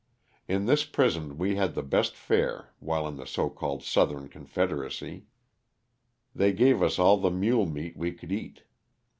In 0.47 0.65
this 0.65 0.83
prison 0.83 1.37
we 1.37 1.57
had 1.57 1.75
the 1.75 1.83
best 1.83 2.15
fare 2.15 2.73
while 2.79 3.07
in 3.07 3.17
the 3.17 3.27
so 3.27 3.51
called 3.51 3.83
Southern 3.83 4.29
cjnfederacy. 4.29 5.25
They 6.33 6.53
gave 6.53 6.81
us 6.81 6.97
all 6.97 7.17
the 7.17 7.29
mule 7.29 7.67
meat 7.67 7.95
we 7.95 8.11
could 8.11 8.31
eat. 8.31 8.63